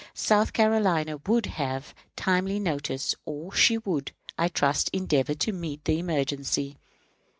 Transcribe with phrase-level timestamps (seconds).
[0.15, 5.99] South Carolina would have timely notice, and she would, I trust, endeavor to meet the
[5.99, 6.79] emergency.